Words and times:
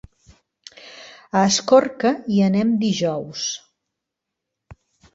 A 1.41 1.43
Escorca 1.51 2.15
hi 2.37 2.41
anem 2.49 2.75
dijous. 2.87 3.47